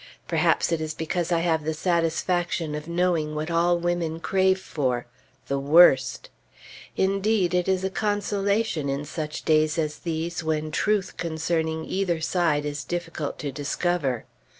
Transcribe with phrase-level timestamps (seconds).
[0.27, 5.05] Perhaps it is because I have the satisfaction of knowing what all women crave for
[5.45, 6.31] the Worst.
[6.97, 12.65] Indeed it is a consolation in such days as these when truth concerning either side
[12.65, 14.25] is difficult to discover.